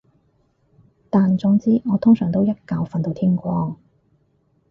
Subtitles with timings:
[1.11, 3.77] 但總之我通常都一覺瞓到天光